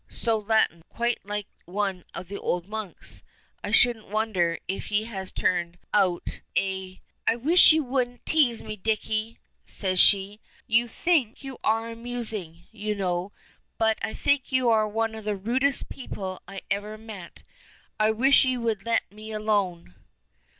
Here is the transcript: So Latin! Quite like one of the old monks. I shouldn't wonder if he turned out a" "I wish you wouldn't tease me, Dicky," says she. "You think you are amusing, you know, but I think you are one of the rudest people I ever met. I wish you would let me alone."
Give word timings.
So 0.09 0.39
Latin! 0.39 0.81
Quite 0.89 1.23
like 1.23 1.45
one 1.65 2.05
of 2.15 2.27
the 2.27 2.39
old 2.39 2.67
monks. 2.67 3.21
I 3.63 3.69
shouldn't 3.69 4.07
wonder 4.07 4.57
if 4.67 4.87
he 4.87 5.05
turned 5.35 5.77
out 5.93 6.41
a" 6.57 6.99
"I 7.27 7.35
wish 7.35 7.71
you 7.71 7.83
wouldn't 7.83 8.25
tease 8.25 8.63
me, 8.63 8.75
Dicky," 8.77 9.37
says 9.63 9.99
she. 9.99 10.41
"You 10.65 10.87
think 10.87 11.43
you 11.43 11.59
are 11.63 11.91
amusing, 11.91 12.63
you 12.71 12.95
know, 12.95 13.31
but 13.77 13.99
I 14.01 14.15
think 14.15 14.51
you 14.51 14.69
are 14.69 14.87
one 14.87 15.13
of 15.13 15.23
the 15.23 15.35
rudest 15.35 15.87
people 15.87 16.41
I 16.47 16.61
ever 16.71 16.97
met. 16.97 17.43
I 17.99 18.09
wish 18.09 18.43
you 18.43 18.59
would 18.61 18.87
let 18.87 19.03
me 19.13 19.31
alone." 19.31 19.93